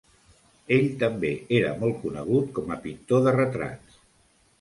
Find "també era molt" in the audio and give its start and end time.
1.03-1.99